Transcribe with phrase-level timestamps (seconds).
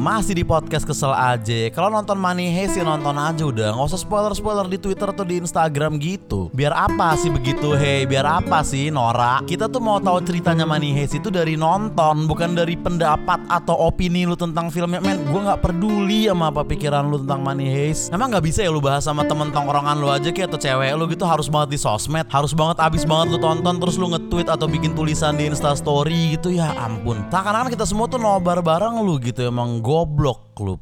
[0.00, 1.68] masih di podcast kesel aja.
[1.76, 3.76] Kalau nonton Money Heist ya nonton aja udah.
[3.76, 6.48] Nggak usah spoiler-spoiler di Twitter atau di Instagram gitu.
[6.56, 7.76] Biar apa sih begitu?
[7.76, 9.44] Hei, biar apa sih Nora?
[9.44, 14.24] Kita tuh mau tahu ceritanya Money Heist itu dari nonton, bukan dari pendapat atau opini
[14.24, 15.04] lu tentang filmnya.
[15.04, 18.08] Men, gue nggak peduli sama apa pikiran lu tentang Money Heist.
[18.08, 21.04] Emang nggak bisa ya lu bahas sama temen tongkrongan lu aja kayak atau cewek lu
[21.12, 24.64] gitu harus banget di sosmed, harus banget abis banget lu tonton terus lu nge-tweet atau
[24.64, 27.20] bikin tulisan di Insta Story gitu ya ampun.
[27.28, 30.74] Seakan-akan kita semua tuh nobar bareng lu gitu emang goblok lu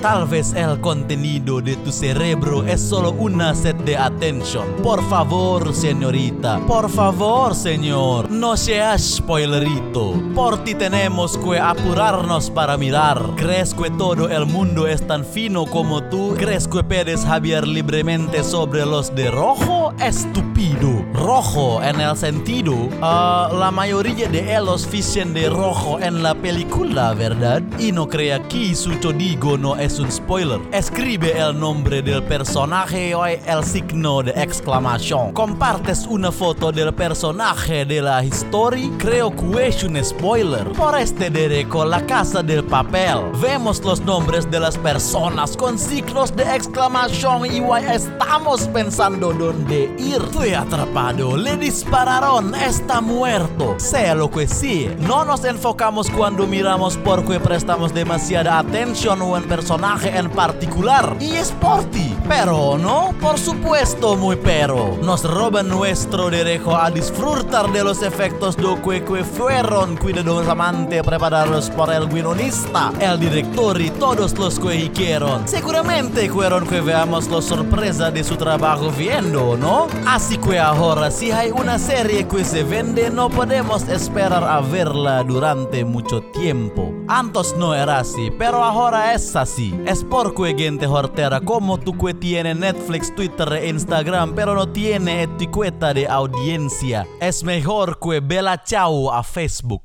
[0.00, 4.66] Tal vez el contenido de tu cerebro es solo una set de attention.
[4.82, 6.58] Por favor, señorita.
[6.66, 8.30] Por favor, señor.
[8.30, 10.14] No seas spoilerito.
[10.34, 13.22] Por ti tenemos que apurarnos para mirar.
[13.36, 16.34] ¿Crees que todo el mundo es tan fino como tú?
[16.36, 19.94] ¿Crees que puedes javier libremente sobre los de rojo?
[20.00, 21.04] Estúpido.
[21.12, 22.74] Rojo en el sentido.
[23.00, 27.62] ah, la mayoría de ellos visten de rojo en la película, ¿verdad?
[27.78, 30.60] Y no crea que su digo no es un spoiler.
[30.72, 35.32] Escribe el nombre del personaje o el signo de exclamación.
[35.32, 38.90] Compartes una foto del personaje de la historia.
[38.98, 40.72] Creo que es un spoiler.
[40.72, 43.30] Por este derecho, la casa del papel.
[43.40, 50.20] Vemos los nombres de las personas con signos de exclamación y estamos pensando dónde ir.
[50.32, 53.76] Fue atrapado, le dispararon, está muerto.
[53.78, 59.48] Sea lo que sea, no nos enfocamos cuando miramos porque prestamos demasiada atención a un
[59.48, 61.16] personaje en particular.
[61.20, 62.16] Y es por ti.
[62.28, 64.96] Pero no, por supuesto, muy pero.
[65.02, 71.70] Nos roban nuestro derecho a disfrutar de los efectos do que, que fueron cuidadosamente preparados
[71.70, 75.46] por el guionista, el director y todos los que hicieron.
[75.46, 79.88] Seguramente fueron que veamos la sorpresa de su trabajo viendo, ¿no?
[80.06, 85.22] Así que ahora si hay una serie que se vende no podemos esperar a verla
[85.24, 86.92] durante mucho tiempo.
[87.08, 89.74] Antes no era así, pero ahora es así.
[89.86, 95.22] Es porque gente hortera como tú que tiene Netflix, Twitter e Instagram, pero no tiene
[95.22, 97.06] etiqueta de audiencia.
[97.20, 99.82] Es mejor que Bella Chao a Facebook.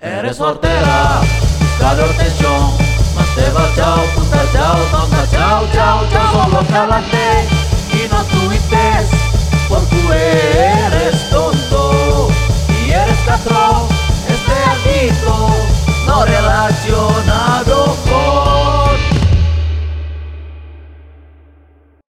[0.00, 1.22] Eres soltera,
[1.58, 2.76] buscador atención
[3.16, 7.48] Más te va chao, puta chao, tonta chao, chao, chao Solo cálate
[7.90, 9.08] y no tuites
[9.66, 11.24] Porque eres
[16.06, 16.24] no,